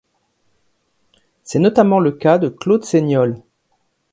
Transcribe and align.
C'est 1.43 1.59
notamment 1.59 1.99
le 1.99 2.11
cas 2.11 2.39
de 2.39 2.49
Claude 2.49 2.83
Seignolle. 2.83 3.37